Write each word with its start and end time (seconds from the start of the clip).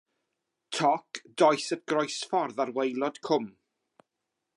Toc 0.77 1.19
dois 1.41 1.67
at 1.75 1.85
groesffordd 1.91 2.61
ar 2.65 2.73
waelod 2.79 3.21
cwm. 3.29 3.47